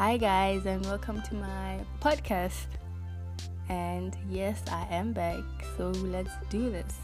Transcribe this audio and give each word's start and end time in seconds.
Hi, 0.00 0.16
guys, 0.16 0.64
and 0.64 0.82
welcome 0.86 1.20
to 1.20 1.34
my 1.34 1.78
podcast. 2.00 2.64
And 3.68 4.16
yes, 4.30 4.62
I 4.72 4.86
am 4.90 5.12
back, 5.12 5.42
so 5.76 5.88
let's 5.90 6.32
do 6.48 6.70
this. 6.70 6.96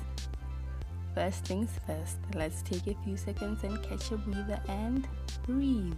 First 1.14 1.44
things 1.44 1.68
first, 1.86 2.16
let's 2.34 2.62
take 2.62 2.86
a 2.86 2.96
few 3.04 3.18
seconds 3.18 3.64
and 3.64 3.82
catch 3.82 4.10
a 4.12 4.16
breather 4.16 4.58
and 4.68 5.06
breathe. 5.44 5.92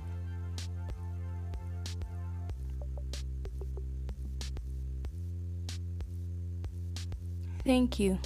Thank 7.65 8.01
you. 8.01 8.19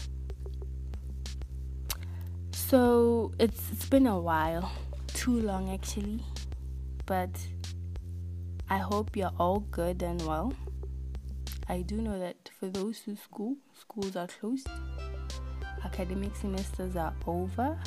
So 2.53 3.33
it's 3.39 3.71
it's 3.71 3.85
been 3.85 4.07
a 4.07 4.19
while, 4.19 4.73
too 5.09 5.39
long 5.41 5.69
actually, 5.69 6.25
but 7.05 7.29
I 8.73 8.79
hope 8.79 9.19
you're 9.19 9.35
all 9.39 9.61
good 9.71 10.03
and 10.03 10.27
well. 10.27 10.51
I 11.69 11.83
do 11.83 11.97
know 11.97 12.19
that 12.19 12.49
for 12.59 12.71
those 12.71 13.01
who 13.01 13.15
school, 13.17 13.57
schools 13.79 14.17
are 14.17 14.27
closed, 14.27 14.67
academic 15.85 16.35
semesters 16.35 16.97
are 16.97 17.13
over, 17.27 17.79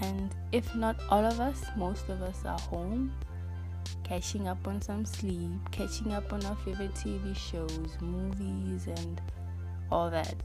and 0.00 0.34
if 0.50 0.74
not 0.74 0.96
all 1.10 1.24
of 1.24 1.38
us, 1.38 1.62
most 1.76 2.08
of 2.08 2.22
us 2.22 2.44
are 2.44 2.58
home, 2.58 3.12
catching 4.02 4.48
up 4.48 4.66
on 4.66 4.82
some 4.82 5.04
sleep, 5.04 5.52
catching 5.70 6.12
up 6.12 6.32
on 6.32 6.44
our 6.44 6.56
favorite 6.56 6.94
TV 6.94 7.36
shows, 7.36 7.96
movies, 8.00 8.88
and 8.88 9.20
all 9.92 10.10
that. 10.10 10.42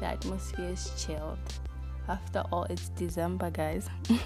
The 0.00 0.06
atmosphere 0.06 0.70
is 0.70 0.90
chilled. 0.96 1.38
After 2.08 2.42
all, 2.50 2.64
it's 2.70 2.88
December, 2.88 3.50
guys. 3.50 3.90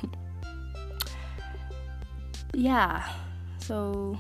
yeah, 2.54 3.04
so 3.66 4.16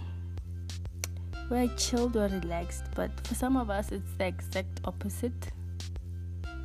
we're 1.48 1.68
chilled, 1.76 2.14
we're 2.16 2.26
relaxed, 2.26 2.82
but 2.96 3.10
for 3.24 3.36
some 3.36 3.56
of 3.56 3.70
us, 3.70 3.92
it's 3.92 4.12
the 4.18 4.26
exact 4.26 4.80
opposite. 4.84 5.52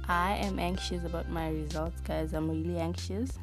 I 0.08 0.38
am 0.38 0.58
anxious 0.58 1.06
about 1.06 1.30
my 1.30 1.50
results, 1.50 2.02
guys. 2.02 2.34
I'm 2.34 2.50
really 2.50 2.80
anxious. 2.80 3.38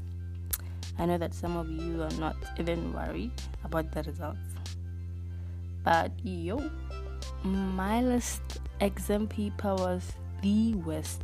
I 0.98 1.06
know 1.06 1.18
that 1.18 1.34
some 1.34 1.56
of 1.56 1.70
you 1.70 2.02
are 2.02 2.18
not 2.18 2.34
even 2.58 2.92
worried 2.92 3.30
about 3.62 3.92
the 3.92 4.02
results. 4.02 4.50
But 5.84 6.10
yo, 6.24 6.68
my 7.44 8.02
last 8.02 8.42
exam 8.80 9.28
paper 9.28 9.76
was 9.76 10.02
the 10.42 10.74
worst. 10.74 11.22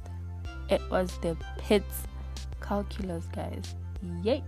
It 0.70 0.80
was 0.88 1.18
the 1.18 1.36
pits 1.58 2.04
calculus, 2.60 3.24
guys. 3.34 3.74
Yay! 4.22 4.44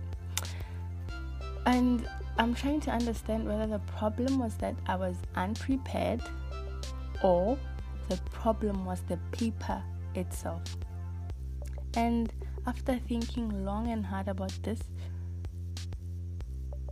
And 1.65 2.07
I'm 2.39 2.53
trying 2.53 2.81
to 2.81 2.91
understand 2.91 3.47
whether 3.47 3.65
the 3.65 3.79
problem 3.79 4.37
was 4.37 4.55
that 4.57 4.75
I 4.85 4.95
was 4.95 5.15
unprepared 5.35 6.21
or 7.23 7.57
the 8.09 8.17
problem 8.31 8.85
was 8.85 9.01
the 9.07 9.17
paper 9.31 9.81
itself. 10.13 10.61
And 11.95 12.31
after 12.67 12.99
thinking 13.07 13.65
long 13.65 13.87
and 13.87 14.05
hard 14.05 14.27
about 14.27 14.53
this, 14.61 14.79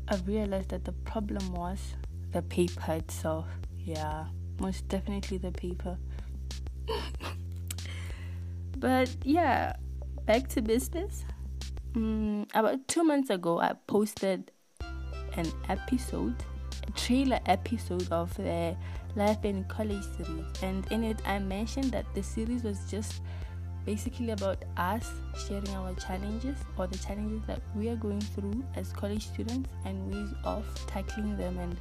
I 0.07 0.15
realized 0.25 0.69
that 0.69 0.83
the 0.83 0.93
problem 0.93 1.53
was 1.53 1.79
the 2.31 2.41
paper 2.41 2.93
itself. 2.93 3.45
Yeah, 3.77 4.25
most 4.59 4.87
definitely 4.87 5.37
the 5.37 5.51
paper. 5.51 5.97
but 8.77 9.15
yeah, 9.23 9.75
back 10.25 10.47
to 10.49 10.61
business. 10.61 11.23
Mm, 11.93 12.49
about 12.53 12.87
two 12.87 13.03
months 13.03 13.29
ago, 13.29 13.59
I 13.59 13.73
posted 13.87 14.51
an 15.37 15.51
episode, 15.69 16.35
a 16.87 16.91
trailer 16.91 17.39
episode 17.45 18.11
of 18.11 18.33
the 18.35 18.75
Life 19.15 19.45
in 19.45 19.63
College 19.65 20.03
series, 20.17 20.45
and 20.61 20.85
in 20.91 21.03
it, 21.03 21.19
I 21.25 21.39
mentioned 21.39 21.91
that 21.91 22.05
the 22.13 22.23
series 22.23 22.63
was 22.63 22.79
just 22.89 23.21
basically 23.85 24.31
about 24.31 24.63
us 24.77 25.11
sharing 25.47 25.69
our 25.69 25.93
challenges 25.95 26.57
or 26.77 26.87
the 26.87 26.97
challenges 26.97 27.41
that 27.47 27.61
we 27.75 27.87
are 27.89 27.95
going 27.95 28.21
through 28.21 28.63
as 28.75 28.91
college 28.91 29.27
students 29.27 29.69
and 29.85 30.11
ways 30.11 30.29
of 30.43 30.65
tackling 30.87 31.37
them 31.37 31.57
and 31.59 31.77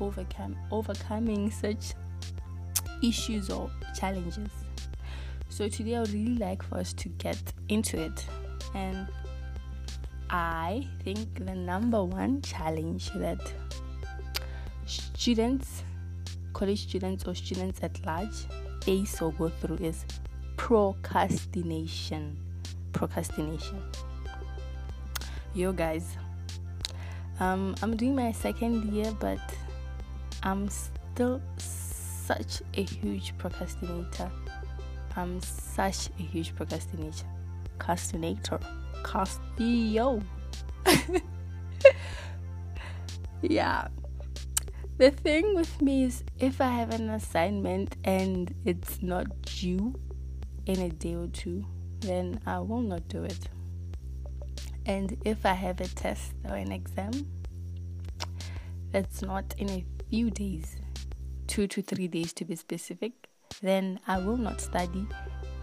overcome 0.00 0.56
overcoming 0.70 1.50
such 1.50 1.94
issues 3.02 3.50
or 3.50 3.70
challenges. 3.98 4.50
So 5.48 5.68
today 5.68 5.96
I 5.96 6.00
would 6.00 6.12
really 6.12 6.36
like 6.36 6.62
for 6.62 6.78
us 6.78 6.92
to 6.94 7.08
get 7.08 7.40
into 7.68 7.98
it. 8.00 8.26
And 8.74 9.08
I 10.30 10.86
think 11.02 11.46
the 11.46 11.54
number 11.54 12.04
one 12.04 12.42
challenge 12.42 13.10
that 13.14 13.40
students, 14.84 15.84
college 16.52 16.82
students 16.82 17.26
or 17.26 17.34
students 17.34 17.82
at 17.82 18.04
large 18.04 18.46
face 18.82 19.22
or 19.22 19.32
go 19.32 19.48
through 19.48 19.76
is 19.76 20.04
procrastination. 20.56 22.36
Procrastination. 22.92 23.82
Yo 25.54 25.72
guys, 25.72 26.16
um, 27.40 27.74
I'm 27.82 27.96
doing 27.96 28.14
my 28.14 28.32
second 28.32 28.92
year, 28.92 29.10
but 29.18 29.40
I'm 30.42 30.68
still 30.68 31.40
such 31.56 32.60
a 32.74 32.82
huge 32.82 33.36
procrastinator. 33.38 34.30
I'm 35.16 35.40
such 35.40 36.10
a 36.18 36.22
huge 36.22 36.54
procrastinator. 36.54 37.24
Procrastinator. 37.78 38.60
Castillo. 39.02 40.22
yeah. 43.42 43.88
The 44.98 45.10
thing 45.12 45.54
with 45.54 45.80
me 45.80 46.04
is 46.04 46.24
if 46.38 46.60
I 46.60 46.68
have 46.68 46.90
an 46.90 47.10
assignment 47.10 47.96
and 48.04 48.52
it's 48.64 49.00
not 49.00 49.26
due 49.42 49.94
in 50.66 50.80
a 50.80 50.88
day 50.88 51.14
or 51.14 51.28
two, 51.28 51.64
then 52.00 52.40
I 52.46 52.58
will 52.60 52.82
not 52.82 53.06
do 53.08 53.24
it. 53.24 53.48
And 54.86 55.16
if 55.24 55.46
I 55.46 55.52
have 55.52 55.80
a 55.80 55.86
test 55.86 56.32
or 56.48 56.56
an 56.56 56.72
exam 56.72 57.12
that's 58.90 59.22
not 59.22 59.54
in 59.58 59.70
a 59.70 59.84
few 60.10 60.30
days, 60.30 60.76
two 61.46 61.68
to 61.68 61.82
three 61.82 62.08
days 62.08 62.32
to 62.32 62.44
be 62.44 62.56
specific, 62.56 63.12
then 63.62 64.00
I 64.06 64.18
will 64.18 64.36
not 64.36 64.60
study 64.60 65.06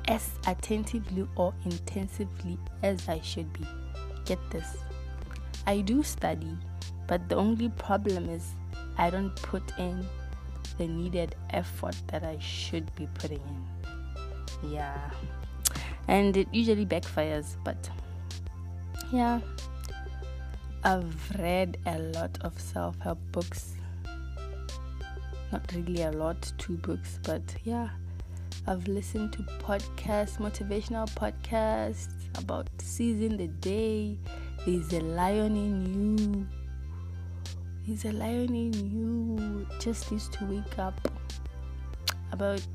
as 0.07 0.29
attentively 0.47 1.27
or 1.35 1.53
intensively 1.65 2.57
as 2.83 3.07
I 3.09 3.19
should 3.21 3.51
be. 3.53 3.65
Get 4.25 4.39
this. 4.51 4.77
I 5.67 5.81
do 5.81 6.03
study, 6.03 6.57
but 7.07 7.27
the 7.29 7.35
only 7.35 7.69
problem 7.69 8.29
is 8.29 8.53
I 8.97 9.09
don't 9.09 9.35
put 9.35 9.63
in 9.77 10.05
the 10.77 10.87
needed 10.87 11.35
effort 11.51 11.95
that 12.07 12.23
I 12.23 12.37
should 12.39 12.93
be 12.95 13.07
putting 13.15 13.41
in. 14.61 14.71
Yeah. 14.71 15.09
And 16.07 16.37
it 16.37 16.47
usually 16.51 16.85
backfires, 16.85 17.55
but 17.63 17.89
yeah. 19.11 19.39
I've 20.83 21.31
read 21.39 21.77
a 21.87 21.97
lot 21.97 22.37
of 22.41 22.59
self 22.59 22.99
help 22.99 23.17
books. 23.31 23.73
Not 25.51 25.71
really 25.73 26.03
a 26.03 26.11
lot, 26.11 26.51
two 26.59 26.77
books, 26.77 27.19
but 27.23 27.41
yeah. 27.63 27.89
I've 28.67 28.87
listened 28.87 29.33
to 29.33 29.39
podcasts, 29.59 30.37
motivational 30.37 31.07
podcasts 31.13 32.07
about 32.37 32.67
seizing 32.79 33.37
the 33.37 33.47
day. 33.47 34.17
There's 34.65 34.91
a 34.93 35.01
lion 35.01 35.55
in 35.55 36.17
you. 36.25 36.47
There's 37.85 38.05
a 38.05 38.11
lion 38.11 38.55
in 38.55 38.73
you. 38.73 39.67
Just 39.79 40.11
needs 40.11 40.27
to 40.29 40.45
wake 40.45 40.79
up. 40.79 40.99
About 42.31 42.65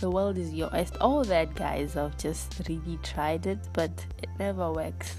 the 0.00 0.10
world 0.10 0.36
is 0.36 0.52
your 0.52 0.68
best. 0.68 0.96
All 1.00 1.24
that, 1.24 1.54
guys. 1.54 1.96
I've 1.96 2.18
just 2.18 2.60
really 2.68 2.98
tried 3.02 3.46
it, 3.46 3.58
but 3.72 3.90
it 4.22 4.28
never 4.38 4.70
works. 4.70 5.16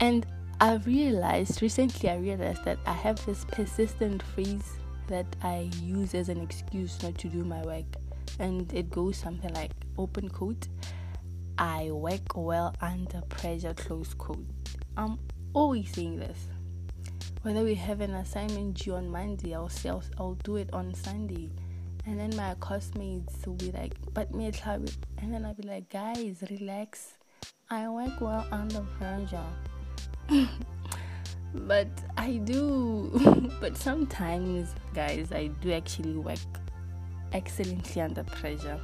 And 0.00 0.26
I 0.60 0.76
realized 0.76 1.60
recently, 1.60 2.08
I 2.08 2.16
realized 2.16 2.64
that 2.64 2.78
I 2.86 2.92
have 2.92 3.24
this 3.26 3.44
persistent 3.44 4.22
phrase 4.22 4.78
that 5.08 5.26
I 5.42 5.70
use 5.82 6.14
as 6.14 6.28
an 6.28 6.40
excuse 6.40 7.02
not 7.02 7.18
to 7.18 7.28
do 7.28 7.44
my 7.44 7.62
work. 7.62 7.84
And 8.38 8.72
it 8.72 8.90
goes 8.90 9.16
something 9.16 9.52
like 9.54 9.72
open 9.96 10.28
quote, 10.28 10.68
I 11.58 11.90
work 11.90 12.36
well 12.36 12.74
under 12.80 13.20
pressure, 13.22 13.74
close 13.74 14.14
quote. 14.14 14.46
I'm 14.96 15.18
always 15.52 15.92
saying 15.92 16.20
this. 16.20 16.46
Whether 17.42 17.62
we 17.62 17.74
have 17.74 18.00
an 18.00 18.14
assignment 18.14 18.74
due 18.74 18.94
on 18.94 19.08
Monday, 19.10 19.54
I'll, 19.54 19.68
say 19.68 19.88
I'll, 19.88 20.02
I'll 20.18 20.34
do 20.44 20.56
it 20.56 20.70
on 20.72 20.94
Sunday. 20.94 21.50
And 22.06 22.18
then 22.18 22.34
my 22.36 22.54
classmates 22.60 23.46
will 23.46 23.54
be 23.54 23.72
like, 23.72 23.94
but 24.14 24.32
me, 24.34 24.52
and 24.66 25.34
then 25.34 25.44
I'll 25.44 25.54
be 25.54 25.66
like, 25.66 25.88
guys, 25.88 26.42
relax. 26.50 27.14
I 27.70 27.88
work 27.88 28.20
well 28.20 28.46
under 28.50 28.80
pressure. 28.98 29.44
but 31.54 31.88
I 32.16 32.36
do. 32.36 33.50
but 33.60 33.76
sometimes, 33.76 34.74
guys, 34.94 35.32
I 35.32 35.48
do 35.60 35.72
actually 35.72 36.16
work 36.16 36.38
excellently 37.32 38.02
under 38.02 38.24
pressure. 38.24 38.80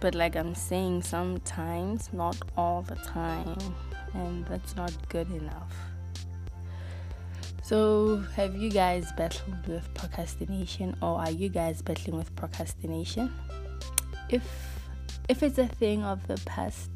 But, 0.00 0.14
like 0.14 0.36
I'm 0.36 0.54
saying, 0.54 1.02
sometimes, 1.02 2.12
not 2.12 2.36
all 2.56 2.82
the 2.82 2.96
time, 2.96 3.56
and 4.14 4.44
that's 4.46 4.76
not 4.76 4.92
good 5.08 5.30
enough. 5.30 5.72
So, 7.62 8.18
have 8.36 8.54
you 8.54 8.70
guys 8.70 9.10
battled 9.16 9.66
with 9.66 9.92
procrastination 9.94 10.96
or 11.02 11.18
are 11.18 11.32
you 11.32 11.48
guys 11.48 11.82
battling 11.82 12.16
with 12.16 12.34
procrastination? 12.36 13.32
If 14.28 14.44
if 15.28 15.42
it's 15.42 15.58
a 15.58 15.66
thing 15.66 16.04
of 16.04 16.24
the 16.28 16.40
past, 16.46 16.90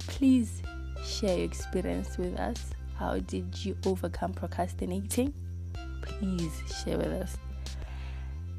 please 0.00 0.60
share 1.04 1.36
your 1.36 1.44
experience 1.44 2.18
with 2.18 2.36
us. 2.40 2.72
How 2.96 3.18
did 3.18 3.64
you 3.64 3.76
overcome 3.86 4.32
procrastinating? 4.32 5.34
Please 6.02 6.62
share 6.82 6.98
with 6.98 7.08
us. 7.08 7.36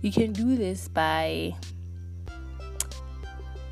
You 0.01 0.11
can 0.11 0.33
do 0.33 0.55
this 0.55 0.87
by 0.87 1.55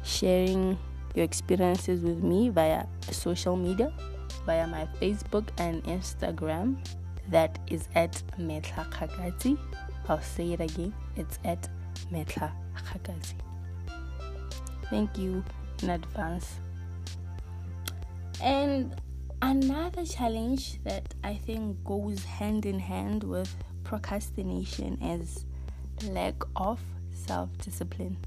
sharing 0.03 0.77
your 1.13 1.25
experiences 1.25 2.01
with 2.03 2.23
me 2.23 2.49
via 2.49 2.85
social 3.11 3.55
media, 3.55 3.91
via 4.45 4.65
my 4.67 4.87
Facebook 5.01 5.49
and 5.57 5.83
Instagram 5.83 6.77
that 7.29 7.59
is 7.67 7.87
at 7.95 8.21
Metla 8.39 8.89
Khagazi. 8.91 9.57
I'll 10.07 10.21
say 10.21 10.53
it 10.53 10.61
again. 10.61 10.93
It's 11.15 11.39
at 11.43 11.67
Metla 12.11 12.51
Khagazi. 12.75 13.35
Thank 14.89 15.17
you 15.17 15.43
in 15.83 15.89
advance. 15.91 16.55
And 18.41 18.95
another 19.41 20.05
challenge 20.05 20.81
that 20.83 21.13
I 21.23 21.35
think 21.35 21.83
goes 21.83 22.23
hand 22.23 22.65
in 22.65 22.79
hand 22.79 23.23
with 23.23 23.53
procrastination 23.83 25.01
is 25.01 25.45
lack 26.09 26.35
of 26.55 26.79
self 27.13 27.49
discipline. 27.57 28.17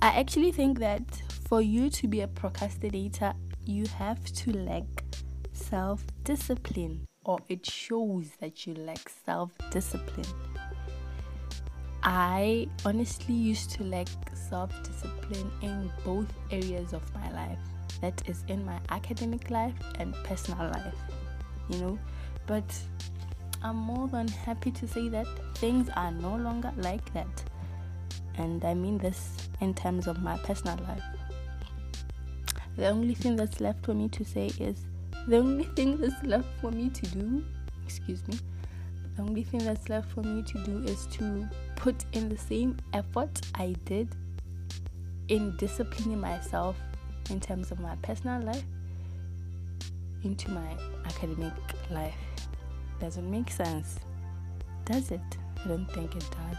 I 0.00 0.08
actually 0.18 0.52
think 0.52 0.78
that 0.78 1.02
for 1.48 1.60
you 1.60 1.90
to 1.90 2.08
be 2.08 2.22
a 2.22 2.28
procrastinator, 2.28 3.34
you 3.64 3.86
have 3.98 4.24
to 4.24 4.52
lack 4.52 4.84
self 5.52 6.04
discipline 6.24 7.06
or 7.24 7.38
it 7.48 7.66
shows 7.66 8.30
that 8.40 8.66
you 8.66 8.74
lack 8.74 9.08
self 9.24 9.52
discipline. 9.70 10.26
I 12.02 12.66
honestly 12.86 13.34
used 13.34 13.70
to 13.72 13.84
lack 13.84 14.08
self 14.34 14.72
discipline 14.82 15.50
in 15.60 15.92
both 16.04 16.32
areas 16.50 16.94
of 16.94 17.02
my 17.14 17.30
life 17.32 17.58
that 18.00 18.22
is, 18.28 18.44
in 18.48 18.64
my 18.64 18.78
academic 18.90 19.50
life 19.50 19.74
and 19.98 20.14
personal 20.24 20.68
life, 20.70 20.94
you 21.68 21.78
know. 21.78 21.98
But 22.46 22.64
I'm 23.62 23.76
more 23.76 24.08
than 24.08 24.28
happy 24.28 24.70
to 24.72 24.88
say 24.88 25.08
that 25.08 25.26
things 25.56 25.88
are 25.96 26.10
no 26.10 26.36
longer 26.36 26.72
like 26.76 27.12
that. 27.12 27.44
And 28.36 28.64
I 28.64 28.74
mean 28.74 28.98
this 28.98 29.48
in 29.60 29.74
terms 29.74 30.06
of 30.06 30.22
my 30.22 30.36
personal 30.38 30.78
life. 30.88 31.02
The 32.76 32.88
only 32.88 33.14
thing 33.14 33.36
that's 33.36 33.60
left 33.60 33.84
for 33.84 33.92
me 33.94 34.08
to 34.08 34.24
say 34.24 34.46
is 34.58 34.86
the 35.28 35.36
only 35.36 35.64
thing 35.64 36.00
that's 36.00 36.22
left 36.24 36.48
for 36.60 36.70
me 36.70 36.88
to 36.88 37.06
do, 37.08 37.44
excuse 37.84 38.26
me, 38.26 38.38
the 39.16 39.22
only 39.22 39.42
thing 39.42 39.62
that's 39.64 39.88
left 39.88 40.10
for 40.12 40.22
me 40.22 40.42
to 40.42 40.64
do 40.64 40.78
is 40.84 41.06
to 41.12 41.46
put 41.76 42.06
in 42.12 42.28
the 42.30 42.38
same 42.38 42.78
effort 42.94 43.40
I 43.54 43.74
did 43.84 44.16
in 45.28 45.54
disciplining 45.58 46.20
myself 46.20 46.76
in 47.30 47.40
terms 47.40 47.70
of 47.70 47.80
my 47.80 47.94
personal 48.02 48.42
life 48.42 48.64
into 50.22 50.50
my 50.50 50.76
academic 51.06 51.52
life. 51.90 52.14
Doesn't 53.00 53.30
make 53.30 53.50
sense, 53.50 53.98
does 54.84 55.10
it? 55.10 55.20
I 55.64 55.68
don't 55.68 55.90
think 55.92 56.14
it 56.14 56.24
does. 56.30 56.58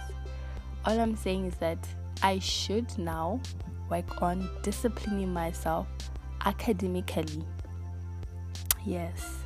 All 0.86 1.00
I'm 1.00 1.16
saying 1.16 1.46
is 1.46 1.56
that 1.56 1.88
I 2.24 2.40
should 2.40 2.98
now 2.98 3.40
work 3.90 4.22
on 4.22 4.50
disciplining 4.64 5.32
myself 5.32 5.88
academically 6.46 7.46
Yes. 8.86 9.38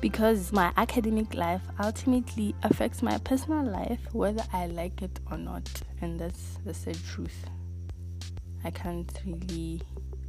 Because 0.00 0.52
my 0.52 0.72
academic 0.76 1.34
life 1.34 1.62
ultimately 1.82 2.54
affects 2.62 3.02
my 3.02 3.18
personal 3.18 3.64
life, 3.64 4.00
whether 4.12 4.44
I 4.52 4.66
like 4.66 5.02
it 5.02 5.20
or 5.30 5.38
not. 5.38 5.68
And 6.00 6.18
that's, 6.18 6.58
the 6.64 6.74
sad 6.74 6.98
truth. 7.06 7.46
I 8.64 8.70
can't 8.70 9.10
really 9.24 9.80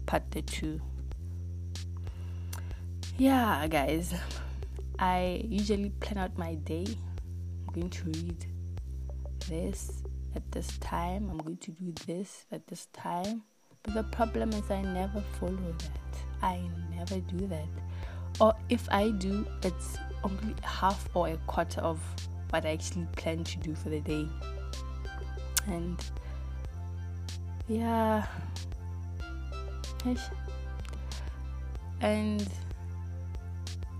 part 0.07 0.23
two. 0.47 0.81
Yeah, 3.19 3.67
guys. 3.67 4.15
I 4.97 5.45
usually 5.47 5.91
plan 5.99 6.17
out 6.17 6.35
my 6.35 6.55
day. 6.55 6.87
I'm 7.67 7.73
going 7.73 7.89
to 7.91 8.03
read 8.05 8.45
this 9.47 10.01
at 10.35 10.51
this 10.51 10.75
time. 10.79 11.29
I'm 11.29 11.37
going 11.37 11.57
to 11.57 11.71
do 11.71 11.93
this 12.07 12.45
at 12.51 12.65
this 12.65 12.87
time. 12.93 13.43
But 13.83 13.93
the 13.93 14.03
problem 14.03 14.49
is, 14.53 14.71
I 14.71 14.81
never 14.81 15.21
follow 15.39 15.75
that. 15.77 16.17
I 16.41 16.61
never 16.95 17.19
do 17.19 17.45
that 17.47 17.67
or 18.39 18.55
if 18.69 18.87
I 18.91 19.09
do, 19.09 19.45
it's 19.63 19.97
only 20.23 20.55
half 20.61 21.09
or 21.13 21.29
a 21.29 21.37
quarter 21.47 21.81
of 21.81 21.99
what 22.49 22.65
I 22.65 22.71
actually 22.71 23.07
plan 23.15 23.43
to 23.43 23.57
do 23.57 23.75
for 23.75 23.89
the 23.89 23.99
day. 23.99 24.27
And 25.67 26.03
yeah, 27.67 28.25
and 32.01 32.47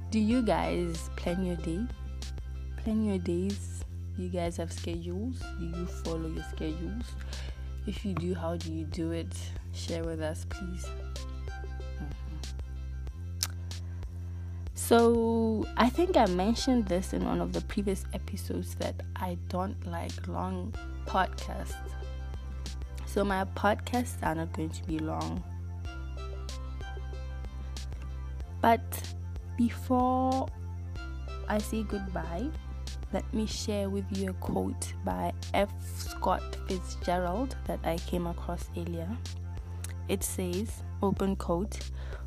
do 0.10 0.20
you 0.20 0.42
guys 0.42 1.10
plan 1.16 1.46
your 1.46 1.58
day? 1.58 1.82
Plan 2.78 3.04
your 3.04 3.18
days. 3.18 3.84
You 4.18 4.30
guys 4.30 4.58
have 4.58 4.72
schedules? 4.72 5.40
Do 5.60 5.66
you 5.66 5.86
follow 5.86 6.28
your 6.30 6.46
schedules? 6.56 7.04
If 7.86 8.06
you 8.06 8.14
do, 8.14 8.34
how 8.34 8.56
do 8.56 8.72
you 8.72 8.86
do 8.86 9.12
it? 9.12 9.36
Share 9.74 10.04
with 10.04 10.22
us, 10.22 10.46
please. 10.50 10.86
So, 14.74 15.66
I 15.76 15.90
think 15.90 16.16
I 16.16 16.28
mentioned 16.28 16.88
this 16.88 17.12
in 17.12 17.26
one 17.26 17.42
of 17.42 17.52
the 17.52 17.62
previous 17.62 18.06
episodes 18.14 18.76
that 18.76 18.96
I 19.18 19.38
don't 19.50 19.86
like 19.86 20.28
long 20.28 20.74
podcasts. 21.06 21.76
So, 23.06 23.26
my 23.26 23.44
podcasts 23.56 24.24
are 24.24 24.36
not 24.36 24.54
going 24.54 24.70
to 24.70 24.84
be 24.86 25.00
long. 25.00 25.44
But 28.62 28.82
before 29.58 30.48
I 31.48 31.58
say 31.60 31.84
goodbye, 31.84 32.50
let 33.14 33.32
me 33.34 33.46
share 33.46 33.90
with 33.90 34.06
you 34.18 34.32
a 34.32 34.34
quote 34.34 34.94
by 35.06 35.32
F. 35.54 35.70
Scott 35.96 36.58
Fitzgerald 36.68 37.56
that 37.66 37.80
I 37.84 37.98
came 37.98 38.28
across 38.28 38.70
earlier. 38.76 39.08
It 40.10 40.24
says, 40.24 40.84
open 41.02 41.36
quote, 41.36 41.80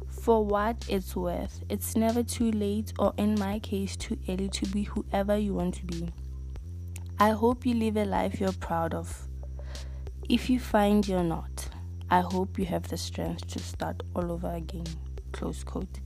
for 0.09 0.45
what 0.45 0.85
it's 0.89 1.15
worth. 1.15 1.63
It's 1.69 1.97
never 1.97 2.23
too 2.23 2.51
late, 2.53 2.93
or 2.99 3.13
in 3.17 3.39
my 3.39 3.59
case, 3.59 3.97
too 3.97 4.19
early 4.29 4.49
to 4.51 4.67
be 4.67 4.85
whoever 4.85 5.37
you 5.37 5.55
want 5.55 5.75
to 5.77 5.85
be. 5.87 6.09
I 7.19 7.31
hope 7.31 7.67
you 7.67 7.75
live 7.75 7.97
a 7.97 8.05
life 8.05 8.41
you're 8.41 8.53
proud 8.53 8.95
of. 8.95 9.29
If 10.29 10.49
you 10.49 10.61
find 10.61 11.07
you're 11.07 11.23
not, 11.23 11.69
I 12.11 12.21
hope 12.21 12.59
you 12.59 12.65
have 12.67 12.89
the 12.89 12.97
strength 12.97 13.47
to 13.49 13.59
start 13.59 14.03
all 14.15 14.33
over 14.33 14.51
again. 14.51 14.87
Close 15.33 15.63
quote. 15.63 16.01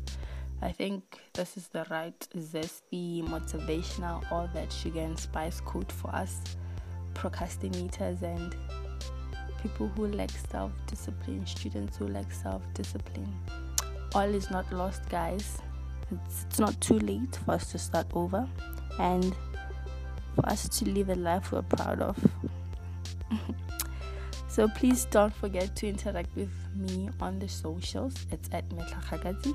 I 0.64 0.72
think 0.72 1.20
this 1.34 1.56
is 1.56 1.68
the 1.68 1.86
right 1.90 2.18
zesty, 2.36 3.22
motivational, 3.22 4.24
all 4.32 4.48
that 4.54 4.72
sugar 4.72 5.00
and 5.00 5.18
spice 5.18 5.60
quote 5.60 5.92
for 5.92 6.08
us 6.14 6.40
procrastinators 7.14 8.22
and 8.22 8.56
people 9.62 9.88
who 9.94 10.08
lack 10.08 10.30
self 10.50 10.72
discipline, 10.86 11.46
students 11.46 11.96
who 11.98 12.08
lack 12.08 12.32
self 12.32 12.62
discipline 12.74 13.32
all 14.14 14.32
is 14.32 14.50
not 14.50 14.72
lost, 14.72 15.08
guys. 15.08 15.58
It's, 16.10 16.44
it's 16.48 16.58
not 16.58 16.80
too 16.80 16.98
late 17.00 17.36
for 17.44 17.52
us 17.52 17.70
to 17.72 17.78
start 17.78 18.06
over 18.14 18.48
and 18.98 19.34
for 20.34 20.48
us 20.48 20.68
to 20.68 20.88
live 20.88 21.08
a 21.08 21.16
life 21.16 21.50
we're 21.50 21.62
proud 21.62 22.00
of. 22.00 22.16
so 24.48 24.68
please 24.68 25.06
don't 25.06 25.34
forget 25.34 25.74
to 25.76 25.88
interact 25.88 26.34
with 26.36 26.52
me 26.76 27.10
on 27.20 27.38
the 27.40 27.48
socials. 27.48 28.14
It's 28.30 28.48
at 28.52 28.68
Metlachagazi. 28.68 29.54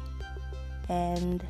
And 0.89 1.45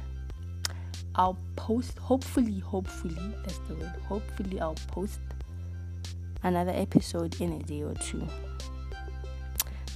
I'll 1.16 1.40
post, 1.56 1.98
hopefully, 1.98 2.60
hopefully, 2.60 3.34
that's 3.44 3.58
the 3.68 3.76
word, 3.76 3.94
hopefully, 4.08 4.60
I'll 4.60 4.76
post 4.88 5.20
another 6.44 6.74
episode 6.76 7.40
in 7.42 7.54
a 7.54 7.60
day 7.64 7.82
or 7.82 7.96
two. 7.96 8.28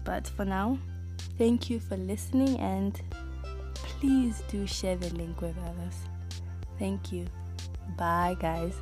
But 0.03 0.27
for 0.27 0.43
now, 0.43 0.79
Thank 1.37 1.69
you 1.69 1.79
for 1.79 1.97
listening 1.97 2.59
and 2.59 3.01
please 3.73 4.43
do 4.49 4.67
share 4.67 4.95
the 4.95 5.09
link 5.15 5.41
with 5.41 5.55
others. 5.57 5.95
Thank 6.77 7.11
you. 7.11 7.25
Bye, 7.97 8.37
guys. 8.39 8.75